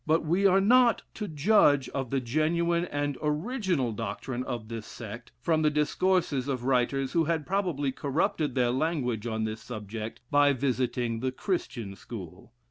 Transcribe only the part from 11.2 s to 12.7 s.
Christian school.